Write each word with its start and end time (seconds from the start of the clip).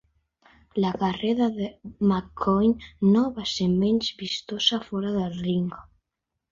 La 0.83 0.93
carrera 1.01 1.49
de 1.59 1.67
McCoy 2.07 2.73
no 3.11 3.23
va 3.37 3.47
ser 3.53 3.71
menys 3.77 4.13
vistosa 4.25 4.85
fora 4.91 5.15
del 5.21 5.43
ring. 5.47 5.75